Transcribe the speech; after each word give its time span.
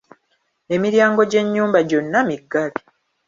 Emiryango 0.75 1.19
gy'ennyumba 1.31 1.79
gyonna 1.89 2.19
miggale. 2.27 2.77